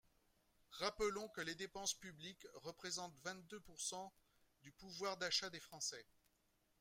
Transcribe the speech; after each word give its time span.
Rappelons 0.71 1.27
que 1.29 1.41
les 1.41 1.53
dépenses 1.53 1.93
publiques 1.93 2.47
représentent 2.55 3.19
vingt-deux 3.23 3.59
pourcent 3.59 4.11
du 4.63 4.71
pouvoir 4.71 5.15
d’achat 5.17 5.51
des 5.51 5.59
Français. 5.59 6.07